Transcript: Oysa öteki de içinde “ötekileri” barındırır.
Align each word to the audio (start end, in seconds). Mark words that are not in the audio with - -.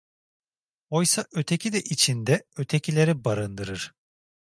Oysa 0.89 1.25
öteki 1.31 1.73
de 1.73 1.81
içinde 1.81 2.43
“ötekileri” 2.57 3.23
barındırır. 3.25 3.93